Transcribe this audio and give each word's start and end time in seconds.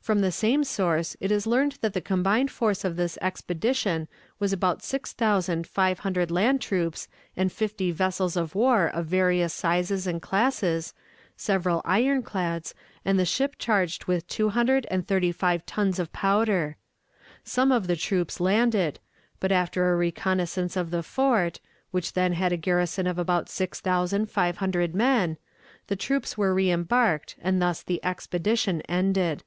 From 0.00 0.22
the 0.22 0.32
same 0.32 0.64
source 0.64 1.18
it 1.20 1.30
is 1.30 1.46
learned 1.46 1.72
that 1.82 1.92
the 1.92 2.00
combined 2.00 2.50
force 2.50 2.82
of 2.82 2.96
this 2.96 3.18
expedition 3.20 4.08
was 4.38 4.54
about 4.54 4.82
six 4.82 5.12
thousand 5.12 5.66
five 5.66 5.98
hundred 5.98 6.30
land 6.30 6.62
troops 6.62 7.08
and 7.36 7.52
fifty 7.52 7.90
vessels 7.90 8.34
of 8.34 8.54
war 8.54 8.86
of 8.88 9.04
various 9.04 9.52
sizes 9.52 10.06
and 10.06 10.22
classes, 10.22 10.94
several 11.36 11.82
ironclads, 11.84 12.74
and 13.04 13.18
the 13.18 13.26
ship 13.26 13.56
charged 13.58 14.06
with 14.06 14.26
two 14.28 14.48
hundred 14.48 14.86
and 14.90 15.06
thirty 15.06 15.30
five 15.30 15.66
tons 15.66 15.98
of 15.98 16.10
powder. 16.12 16.76
Some 17.44 17.70
of 17.70 17.86
the 17.86 17.96
troops 17.96 18.40
landed, 18.40 19.00
but 19.40 19.52
after 19.52 19.92
a 19.92 19.96
reconnaissance 19.96 20.74
of 20.74 20.90
the 20.90 21.02
fort, 21.02 21.60
which 21.90 22.14
then 22.14 22.32
had 22.32 22.52
a 22.52 22.56
garrison 22.56 23.06
of 23.06 23.18
about 23.18 23.50
six 23.50 23.78
thousand 23.80 24.30
five 24.30 24.56
hundred 24.56 24.94
men, 24.94 25.36
the 25.88 25.96
troops 25.96 26.38
were 26.38 26.54
reembarked, 26.54 27.36
and 27.42 27.60
thus 27.60 27.82
the 27.82 28.02
expedition 28.02 28.80
ended. 28.88 29.44